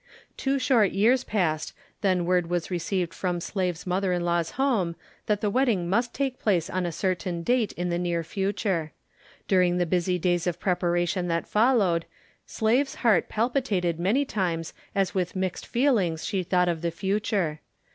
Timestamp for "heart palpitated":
13.05-13.99